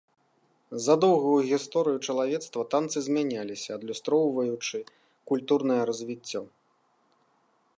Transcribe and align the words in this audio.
За 0.85 0.93
доўгую 1.03 1.35
гісторыю 1.49 1.97
чалавецтва 2.13 2.65
танцы 2.73 2.97
змяняліся, 3.07 3.69
адлюстроўваючы 3.77 4.77
культурнае 5.33 5.81
развіццё. 5.91 6.41